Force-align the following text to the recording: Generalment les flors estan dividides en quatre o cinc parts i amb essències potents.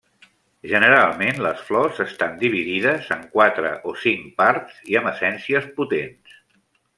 Generalment 0.69 1.41
les 1.47 1.59
flors 1.67 1.99
estan 2.05 2.33
dividides 2.43 3.11
en 3.17 3.21
quatre 3.37 3.75
o 3.93 3.93
cinc 4.07 4.27
parts 4.43 4.81
i 4.95 4.99
amb 5.03 5.13
essències 5.13 5.69
potents. 5.77 6.35